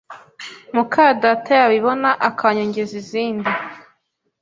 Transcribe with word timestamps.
mukadata 0.75 1.51
yabibona 1.59 2.09
akanyongeza 2.29 2.93
izindi 3.01 3.51